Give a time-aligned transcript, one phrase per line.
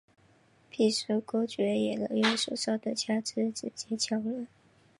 [0.71, 4.47] 平时公爵也能用手上的枪枝直接敲人。